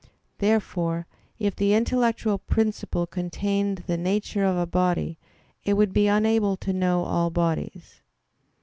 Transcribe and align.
Therefore, 0.39 1.05
if 1.37 1.55
the 1.55 1.75
intellectual 1.75 2.39
principle 2.39 3.05
contained 3.05 3.83
the 3.85 3.97
nature 3.97 4.43
of 4.43 4.57
a 4.57 4.65
body 4.65 5.19
it 5.63 5.73
would 5.73 5.93
be 5.93 6.07
unable 6.07 6.57
to 6.57 6.73
know 6.73 7.03
all 7.03 7.29
bodies. 7.29 8.01